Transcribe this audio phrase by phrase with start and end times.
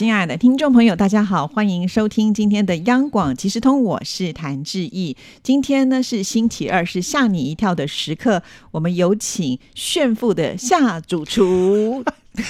[0.00, 5.14] 亲爱的听众朋友，大家好，欢迎收听今天的央广即时通，我是谭志毅。
[5.42, 12.02] 今天呢是星期二，是吓你一跳的时刻，我们有请炫富的夏主厨。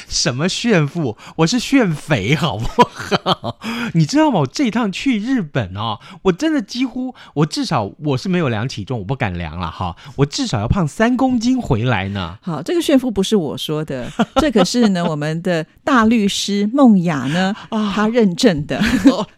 [0.08, 1.16] 什么炫富？
[1.36, 3.58] 我是炫肥，好不好？
[3.94, 4.40] 你知道吗？
[4.40, 9.94] 我这一趟去日本哦，我真的几乎，我至少我是没有量体重，我不敢量了哈。
[10.16, 12.38] 我至少要胖三公斤回来呢。
[12.42, 17.54] 好，这个炫富不是我说的，这可是呢 我们的大律师梦雅呢
[17.94, 18.82] 他认证的，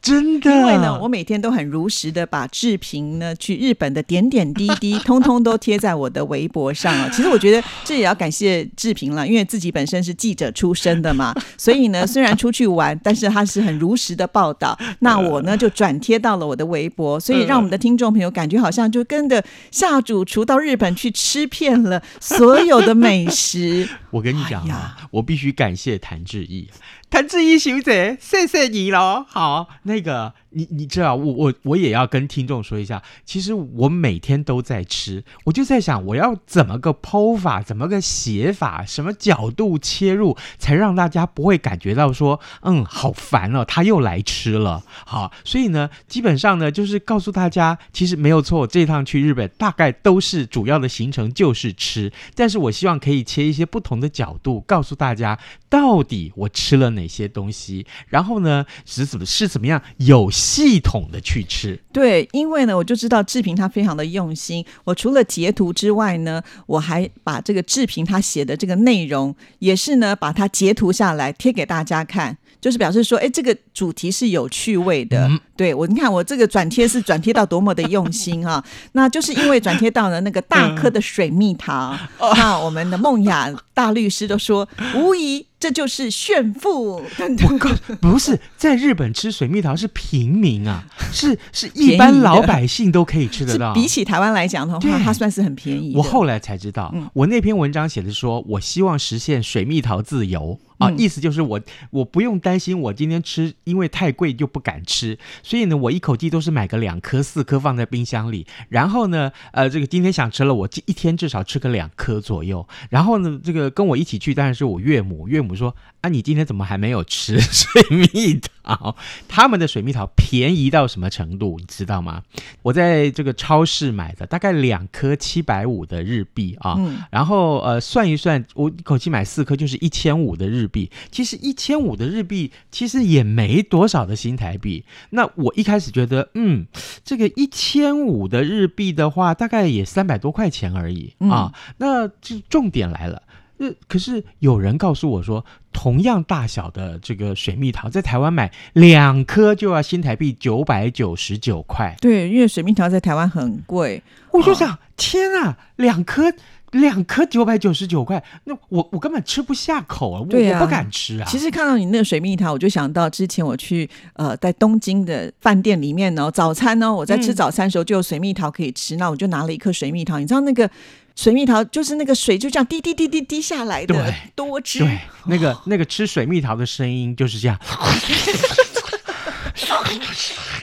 [0.00, 0.50] 真的。
[0.50, 7.08] 因为呢，我每天都很如实的把志平呢去日本的点点滴滴， 通通都贴在我的微博上啊。
[7.10, 10.41] 其实我觉得这也要感谢志平了，因为自己本身是记者。
[10.52, 14.76] 出身的嘛， 所以呢，虽然出去玩，但是他是很如实的报道。
[14.98, 23.88] 那我呢，就转贴到了我的微博，所以让我们的听众朋友感觉好像就跟着下主厨到日本去吃遍了所有的美食。
[24.10, 26.68] 我跟你讲啊，我必须感谢谭志毅，
[27.12, 29.26] 谭志毅小姐，谢谢你喽。
[29.28, 30.32] 好，那个。
[30.54, 44.82] 你你知道我我我也要跟听众说一下，其实我每天都在吃，我就在想我要怎么个剖法，怎么个写法，什么角度切入，才让大家不会感觉到说，嗯，好烦哦，他又来吃了。
[45.06, 55.38] 好，所以呢，基本上呢，就是告诉大家，其实没有错，这趟去日本大概都是主要的行程就是吃，但是我希望可以切一些不同的角度，告诉大家
[55.72, 60.30] 到底我吃了哪些东西，然后呢是怎么是怎么样有。
[60.42, 64.66] 系统的去吃，对，因为呢，我就知道志平他非常的用心。
[64.82, 75.28] 我除了截图之外呢，我还把这个志平他写的这个内容，也是呢，把它截图下来贴给大家看，就是表示说，哎，这个主题是有趣味的。
[75.54, 85.44] 对我，你看我这个转贴是转贴到多么的用心哈，那就是因为转贴到了那个大颗的水蜜桃，那我们的梦雅大律师都说，无疑。
[85.62, 87.70] 这就是炫富，我告
[88.00, 90.82] 不是在日本吃水蜜桃是平民啊，
[91.12, 93.72] 是是一般老百姓都可以吃得到。
[93.72, 95.92] 比起台湾来讲的话，它算是很便宜。
[95.94, 100.58] 我后来才知道，我那篇文章写的说，我希望实现水蜜桃自由。
[100.82, 101.60] 啊，意思就是我
[101.90, 118.96] 我不用担心，我今天吃因为太贵就不敢吃，所以呢，我一口气都是买个两颗四颗放在冰箱里，然后呢，呃，这个今天想吃了，我一天至少吃个两颗左右，然后呢，这个跟我一起去当然是我岳母，岳母说啊，你今天怎么还没有吃 水蜜桃？
[119.28, 122.22] 他们的水蜜桃便宜到什么程度，你知道吗？
[122.62, 126.76] 我在这个超市买的，大概两颗七百五的日币啊，
[127.10, 130.68] 然后呃算一算，我一口气买四颗就是一千五的日。
[130.72, 134.84] 币其实一千五的日币其实也没多少的新台币。
[135.10, 136.66] 那我一开始觉得，嗯，
[137.04, 141.52] 这个一千五的日币的话，大概也三百多块钱而已啊。
[141.76, 143.22] 那这重点来了，
[143.62, 151.96] 呃，可是有人告诉我说，同样大小的这个水蜜桃，在台湾买两颗就要新台币九百九十九块。
[152.00, 154.02] 对，因为水蜜桃在台湾很贵，
[154.32, 156.32] 我就想，天啊，两颗。
[156.72, 160.20] 两颗九百九十九块，那我我根本吃不下口啊！
[160.20, 161.24] 我我不敢吃啊。
[161.28, 170.18] 其实看到你那个水蜜桃，我就想到之前我去呃在东京的饭店里面呢，早餐呢我在吃早餐的时候就有水蜜桃可以吃，那我就拿了一颗水蜜桃。
[170.18, 170.66] 你知道那个
[171.14, 174.80] 水蜜桃就是那个水就这样滴滴滴滴滴下来的，多汁。
[174.80, 177.58] 对，那个那个吃水蜜桃的声音就是这样。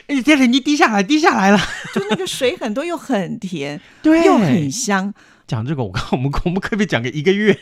[0.07, 0.51] 哎，天神！
[0.51, 1.59] 你滴下来，滴下来了，
[1.93, 5.13] 就那个水很多又很甜，对，又很香。
[5.49, 7.57] 讲这个，我我们我们可不可以讲个一个月？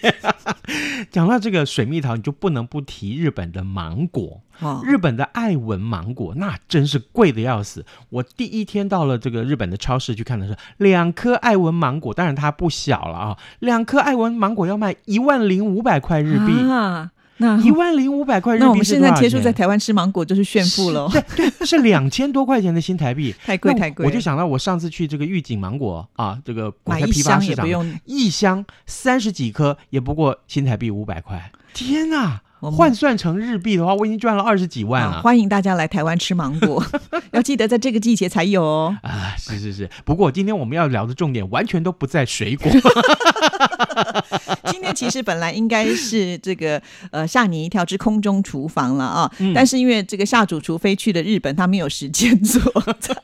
[1.09, 4.41] 讲到这个水蜜桃，你就不能不提日本的芒果。
[4.83, 7.85] 日本的爱文芒果那真是贵的要死。
[8.09, 17.11] 我第一天到了这个日本的超市去看的时候，两颗爱文芒果，当然它不小了啊，两颗爱文芒果要卖一万零五百块日币啊。
[17.37, 21.07] 那一万零五百块日币，那我们现在贴出在台湾吃芒果就是炫富了。
[21.11, 24.05] 对对，那是两千多块钱的新台币， 太贵太贵。
[24.05, 31.51] 我就想到我上次去这个玉井芒果啊，这个买一箱也不用，一箱三十几颗也不过新台币五百块。
[31.73, 32.41] 天哪！
[32.59, 35.21] 换算成日币的话，我已经赚了二十几万了。
[35.21, 36.83] 欢迎大家来台湾吃芒果，
[37.29, 38.97] 要记得在这个季节才有哦。
[39.03, 39.87] 啊，是是是。
[40.03, 42.67] 不过今天我们要聊的重点完全都不在水果。
[44.97, 52.59] 其实本来应该是这个呃吓你一跳之空中厨房了啊，嗯但是因为这个下主厨飞去了日本，他没有时间做
[52.99, 53.15] 菜。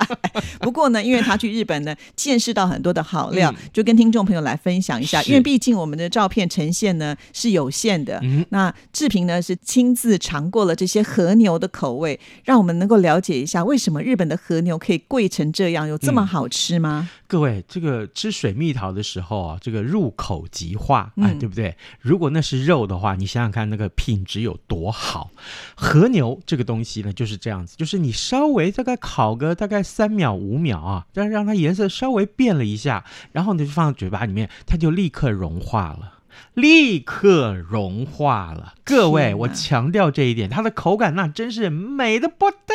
[0.59, 5.21] 不过呢，因为他去日本呢，见识到很多的好料，嗯就跟听众朋友来分享一下。
[5.23, 17.09] 因为毕竟我们的照片呈现呢是有限的，嗯那志平呢是亲自尝过了这些和牛的口味，让我们能够了解一下为什么日本的和牛可以贵成这样，有这么好吃吗？
[17.27, 21.62] 各位，这个吃水蜜桃的时候啊，这个入口即化，哎，嗯对不对？
[21.99, 25.31] 如果那是肉的话，你想想看，那个品质有多好。
[25.75, 36.19] 和牛这个东西呢，就是这样子，就是你稍微大概烤个大概三秒五秒啊，让让它颜色稍微变了一下，然后你就放到嘴巴里面，它就立刻融化了。
[36.55, 42.73] 立刻融化了，各位，我强调这一点，它的口感那真是美的不得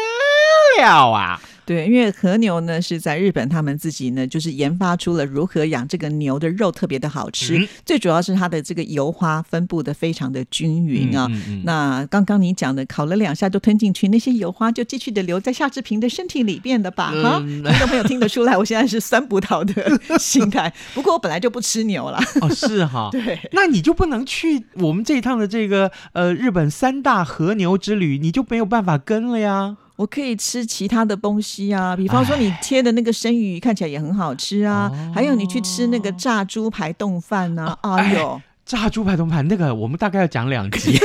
[0.78, 1.40] 了啊！
[1.68, 11.26] 对，因为和牛呢是在日本，他们自己呢就是研发出了如何养这个牛的肉特别的好吃，嗯最主要是它的这个油花分布的非常的均匀啊。
[11.28, 17.10] 嗯嗯嗯那刚刚你讲的烤了两下就吞进去，那些油花就继续的留在夏志平的身体里边的吧？
[17.22, 20.72] 哈、嗯听众朋友听得出来，我现在是酸葡萄的 心态。
[20.94, 23.38] 不过我本来就不吃牛了，哦，是哈， 对。
[23.52, 29.76] 那你就不能去我们这一趟的这个呃日本三大和牛之旅，你就没有办法跟了呀。
[29.98, 40.96] 我可以吃其他的东西啊，比方说你切的那个生鱼看起来也很好吃啊，哦还有你去吃那个炸猪排冻饭呐、啊，哎呦，炸猪排冻饭那个，我们大概要讲两集。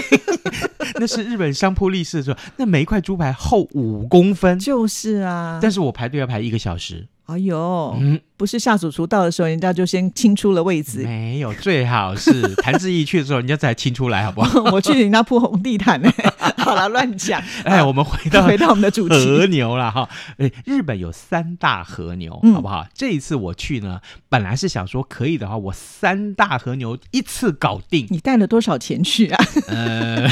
[0.99, 7.07] 那是日本商铺立式的时候，那每一块猪排厚五公分，就是啊，但是我排队要排一个小时。
[7.25, 11.03] 哎呦，嗯，不是下主厨到的时候，人家就先清出了位子。
[11.03, 14.63] 没有，最好是谭志毅去的时候，人家才清出来，好不好？
[14.71, 16.11] 我去人家铺红地毯呢。
[16.57, 17.41] 好了，乱讲。
[17.63, 19.53] 哎，我们回到回到我们的主题和。
[19.53, 22.87] 牛了哈，哎，日本有三大和牛，嗯好不好？
[22.93, 23.99] 这一次我去呢，
[24.29, 28.07] 本来是想说可以的话，我三大和牛一次搞定。
[28.09, 29.45] 你带了多少钱去啊？
[29.67, 30.27] 呃，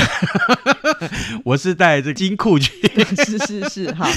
[1.46, 2.72] 我是带这金库去。
[3.24, 4.10] 是是是，好，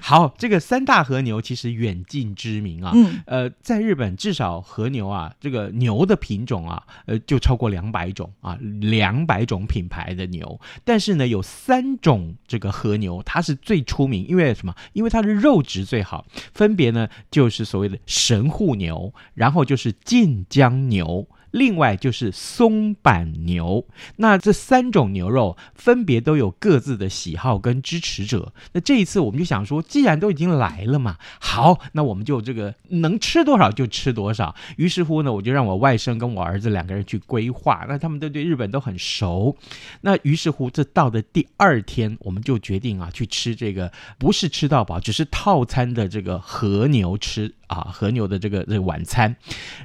[0.00, 2.92] 好，这个三大和牛其实远近知名啊。
[2.94, 10.60] 嗯，呃，在日本至少和牛啊，这个牛的品种啊，呃，就超过两百种啊，两百种品牌的牛。
[10.84, 14.74] 但是呢，有三种这个和牛，它是最出名，因为什么？
[14.92, 21.26] 因为它的肉质最好，分别呢就是所谓的神户牛，然后就是晋江牛。
[21.52, 28.52] 另外就是松板牛，那这三种牛肉分别都有各自的喜好跟支持者。
[28.72, 34.54] 那这一次我们就想说，既然都已经来了嘛，好，那我们就这个能吃多少就吃多少。
[34.76, 39.56] 于是乎呢，我就让我外甥跟我儿子两个人去规划，那他们都对日本都很熟。
[40.00, 49.36] 那于是乎，这到的第二天，我们就决定啊，去吃这个不是吃到饱，只是套餐的这个和牛吃啊，和牛的这个这个晚餐。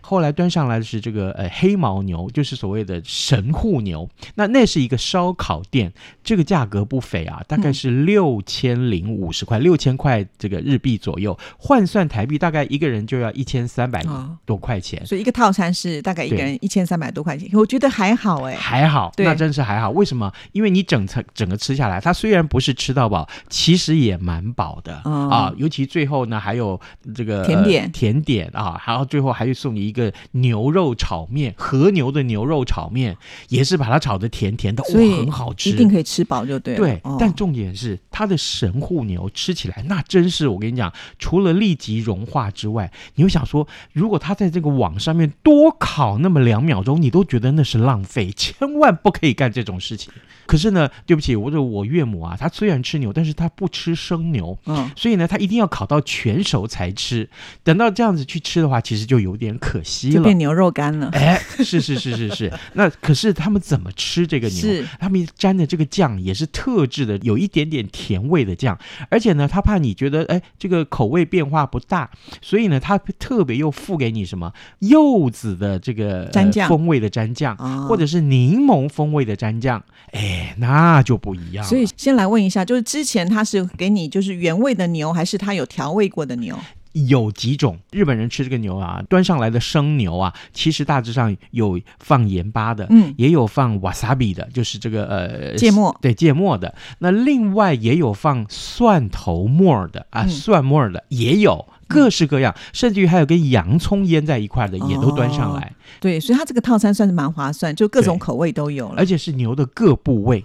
[0.01, 4.09] 后来端上来的是这个呃黑毛牛，就是所谓的神户牛。
[4.35, 5.91] 那那是一个烧烤店，
[6.23, 15.05] 这个价格不菲啊，大概是六千零五十块，六千块这个日币左右，换算台币大概一个人就要一千三百哦多块钱。
[15.05, 18.55] 所以一个套餐是大概一个人一千三百多块钱，我觉得还好哎。
[18.55, 19.89] 还好，对那真是还好。
[19.91, 20.31] 为什么？
[20.51, 25.53] 因为你整层整个吃下来，它虽然不是吃到饱，其实也蛮饱的、哦啊。
[25.57, 26.79] 尤其最后呢，还有
[27.15, 33.15] 这个甜点呃甜点啊，然后最后还会送你一个牛肉炒面，和牛的牛肉炒面，
[33.49, 36.79] 也是把它炒的甜甜的，哇，很好吃，一定可以吃饱就对了。
[36.79, 50.11] 对，哦但重点是它的神户牛吃起来那真是我跟你讲，除了立即融化之外，你会想说，如果它在这个网上面多烤那么两秒钟，你都觉得那是浪费，千万不可以干这种事情。
[50.45, 54.57] 可是呢，对不起，我的我岳母啊，她虽然吃牛，但是她不吃生牛。
[54.65, 57.29] 嗯，所以呢，她一定要烤到全熟才吃。
[57.63, 60.15] 等到这样子去吃的话，其实就有点可惜了。
[60.15, 61.09] 就变牛肉干了。
[61.11, 64.57] 哎， 是是是是是，那可是他们怎么吃这个牛？
[64.57, 68.77] 是他们沾的这个酱也是特制的，有一点点甜味的酱，
[69.09, 72.09] 而且呢，他怕你觉得哎这个口味变化不大，
[72.41, 81.69] 所以呢，他特别又附给你什么柚子的这个蘸酱呃风味的蘸酱，哦或者是柠檬风味的蘸酱，哎，那就不一样了。
[81.69, 86.57] 所以先来问一下，就是之前他是给你就是原味的牛，还是他有调味过的牛？
[87.05, 96.73] 有几种日本人吃这个牛啊，端上来的生牛啊，其实大致上有放盐巴的，嗯也有放 wasabi 的，就是这个呃芥末对芥末的。
[96.99, 101.65] 那另外也有放蒜头末的啊，嗯蒜末的也有。
[101.89, 109.05] 各式各样，甚至于还有跟洋葱腌在一块的，也都端上来，对，所以它这个套餐算是蛮划算，就各种口味都有了而。
[109.05, 110.43] 且是牛的各部位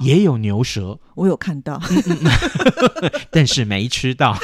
[0.00, 1.80] 也有牛舌，我有看到，
[3.28, 4.38] 但是没吃到。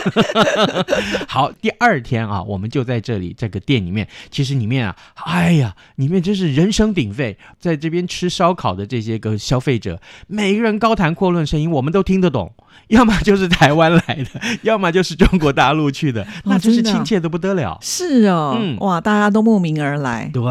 [1.28, 12.52] 好，第二天啊，我们就在这里这个店里面，其实里面啊，哎呀，里面真是人声鼎沸，在这边吃烧烤的这些个消费者，每个人高谈阔论，声音我们都听得懂。
[12.88, 17.78] 要么就是台湾来的，要么就是中国大陆去的，那真是亲切的不得了。
[17.80, 20.28] 是哦，嗯，哇，大家都慕名而来。
[20.32, 20.42] 对，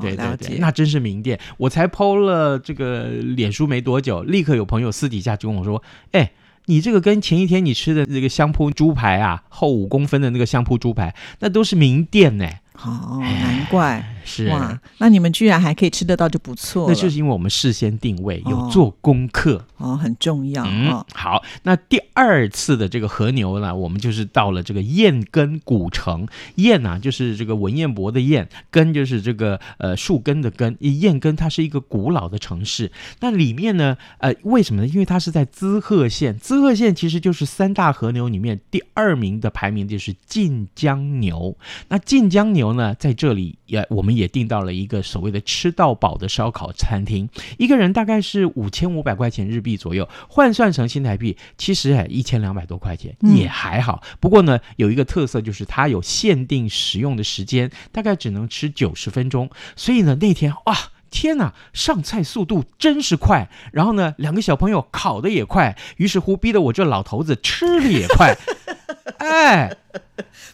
[0.00, 1.38] 对对对，那真是名店。
[1.58, 5.71] 我才剖了这个脸书没多久，立刻有朋友私底下就跟我说
[6.10, 6.32] ：“哎，
[6.66, 12.48] 你这个跟前一天你吃的那个香铺猪排啊，厚五公分的那个香铺猪排，那都是名店呢。”
[12.82, 14.11] 哦，难怪。
[14.24, 26.28] 是哇，那你们居然还可以吃得到就不错那就是因为我们事先定位，有做功课哦，很重要嗯，好，那第二次的这个和牛呢，我们就是到了这个燕根古城。
[26.54, 30.76] 燕呢，就是这个文彦博的燕，根就是这个呃树根的根。
[30.80, 32.92] 燕根它是一个古老的城市。
[33.20, 34.86] 那里面呢，呃，为什么呢？
[34.86, 41.56] 因为它是在滋贺县，滋贺县其实就是三大和牛里面第二名的排名就是晋江牛。
[41.88, 44.11] 那晋江牛呢，在这里也我们。
[44.14, 47.28] 也订到了一个所谓的吃到饱的烧烤餐厅，
[47.58, 54.02] 一个人大概是五千五百块钱日币左右，换算成新台币，其实哎一千两百多块钱也还好。
[54.20, 59.50] 不过呢，有一个特色就是它有限定食用的时间，大概只能吃九十分钟。
[59.76, 60.76] 所以呢，那天哇，
[61.10, 63.48] 天呐，上菜速度真是快。
[63.72, 68.36] 然后呢，两个小朋友烤的也快，于是乎逼得我这老头子吃的也快。
[69.18, 69.76] 哎，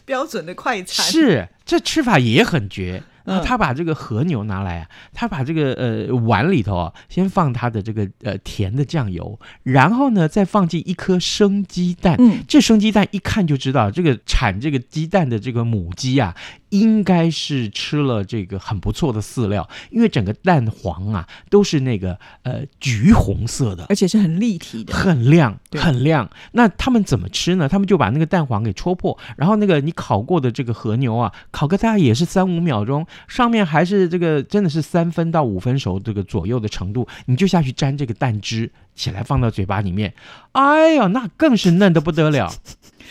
[0.05, 3.03] 标准的快餐是这吃法也很绝。
[3.43, 12.15] 他把这个和牛拿来啊，他把这个呃碗里头啊，先放他的这个呃甜的酱油，然后呢再放进一颗生鸡蛋。
[12.17, 16.35] 嗯，这生鸡蛋一看就知道，这个产这个鸡蛋的这个母鸡啊。
[16.69, 26.29] 应该是吃了这个很不错的饲料，因为整个蛋黄啊都是那个呃橘红色的，而且是很立体的，很亮，很亮。
[26.51, 27.67] 那他们怎么吃呢？
[27.67, 40.13] 他们就把那个蛋黄给戳破，然后那个你烤过的这个和牛啊，烤个大概也是三五秒钟，上面还是这个真的是三分到五分熟这个左右的程度，你就下去沾这个蛋汁起来放到嘴巴里面，
[40.51, 42.51] 哎呀，那更是嫩的不得了。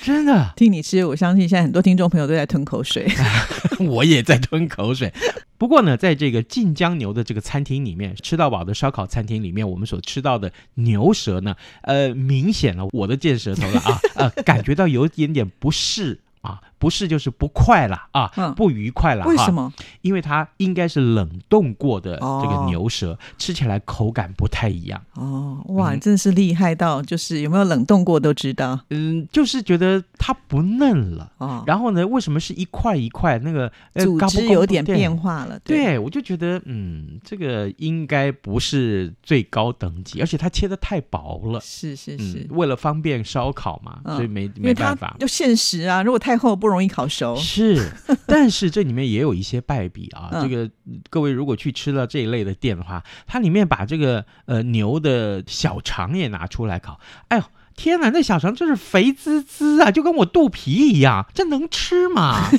[0.02, 3.06] 真的听你吃，我相信现在很多听众朋友都在吞口水，
[3.80, 5.12] 我也在吞口水。
[5.56, 16.20] 不过呢，在这个晋江牛的这个餐厅里面，吃到饱的烧烤餐厅里面，我们所吃到的牛舌呢，呃，明显了我的见舌头了啊，呃，感觉到有一点点不适。
[16.40, 19.26] 啊，不是就是不快了啊，不愉快了。
[19.26, 19.72] 为什么？
[20.02, 25.02] 因为它应该是冷冻过的这个牛舌，吃起来口感不太一样。
[25.14, 28.78] 哦，哇，真是厉害到就是有没有冷冻过都知道。
[28.90, 31.32] 嗯，就是觉得它不嫩了。
[31.38, 35.58] 哦，然后呢，为什么是一块一块那个组织有点变化了？
[35.64, 41.60] 对，我就觉得嗯，这个应该不是最高等级，而且它切的太薄了。
[41.60, 45.16] 是是是，为了方便烧烤嘛，所以没没办法。
[45.18, 47.90] 要现实啊，如果太厚不容易烤熟，是，
[48.26, 50.30] 但是这里面也有一些败笔啊。
[50.42, 50.70] 这个
[51.10, 57.00] 各位如果去吃了这一类的店的话，它里面把这个呃牛的小肠也拿出来烤。
[57.28, 57.44] 哎呦
[57.76, 62.50] 天哪，那小肠真是肥滋滋啊，就跟我肚皮一样，这能吃吗？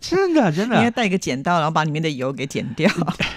[0.00, 2.90] 真 的真的，应该 带个剪刀，然后把里面的油给剪掉。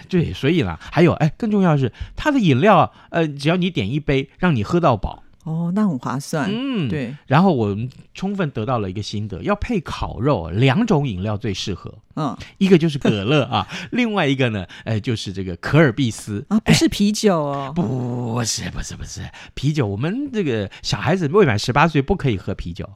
[0.08, 5.24] 对，所以啦，还有哎，更重要的是它的饮料，呃，只要你点一杯，让你喝到饱。
[5.50, 6.48] 哦，那很划算。
[6.52, 7.16] 嗯，对。
[7.26, 11.92] 然后我们充分得到了一个心得，要配烤肉，两种饮料最适合。
[12.16, 17.74] 嗯，一个就是可乐啊， 另外一个呢，呃，就是这个可尔必斯啊，不是啤酒哦。
[17.76, 19.22] 不是，不是，不是
[19.56, 19.88] 啤酒。
[19.88, 22.88] 我们这个小孩子未满十八岁不可以喝啤酒。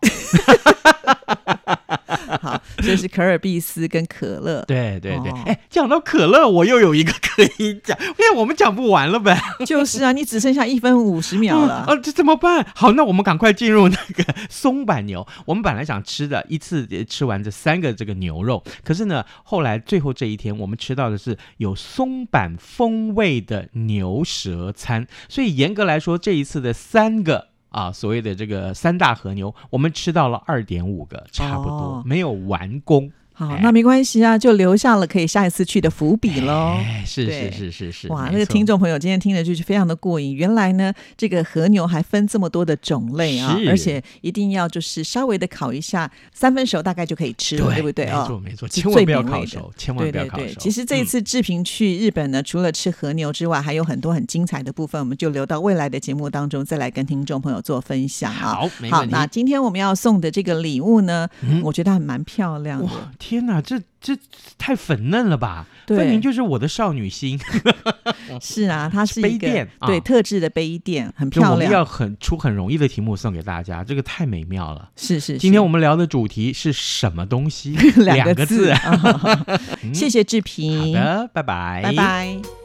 [2.42, 4.64] 好，就是可尔必斯跟可乐。
[4.68, 9.40] 对对对，哎，讲到可乐，我又有一个可以讲，因为我们讲不完了呗。
[9.66, 11.86] 就是啊，你只剩下一分五十秒了。
[11.88, 12.66] 啊，这怎么办？
[12.76, 15.26] 好，那我们赶快进入那个松板牛。
[15.46, 25.08] 我们本来想吃的，一次吃完这三个这个牛肉，可是呢，后来最后这一天，我们吃到的是有松板风味的牛舌餐。
[25.30, 27.53] 所以严格来说，这一次的三个。
[27.74, 33.12] 啊，所谓的这个三大和牛，我们吃到了二点五个，差不多没有完工。
[33.36, 36.78] 好，那没关系啊，就留下了可以下一次去的伏笔喽。
[37.04, 40.36] 是是是是是，哇，那个听众朋友今天听的就是非常的过瘾。
[40.36, 48.06] 原来呢，这个和牛还分这么多的种类啊，而且一定要就是稍微的烤一下，三分熟大概就可以吃了，对不对？
[48.06, 50.54] 没错没错，千万不要烤熟，千万不要烤熟。
[50.60, 58.54] 其实这一次志平去日本呢，除了吃和牛之外，还有很多很精彩的部分，我们就留到未来的节目当中再来跟听众朋友做分享啊。
[58.54, 61.28] 好，好，那今天我们要送的这个礼物呢，
[61.64, 62.88] 我觉得还蛮漂亮的。
[63.26, 64.18] 天哪，这这
[64.58, 65.66] 太粉嫩了吧？
[65.86, 67.40] 对分明就是我的少女心。
[68.42, 71.58] 是啊， 它是一个杯垫啊对特制的杯垫，很漂亮。
[71.58, 74.90] 们要很出很容易的题目送给大家，这个太美妙了。
[74.98, 77.72] 是是是，今天我们聊的主题是什么东西？
[78.04, 78.74] 两个字，
[79.94, 82.63] 谢谢志好平，的，拜拜，拜拜。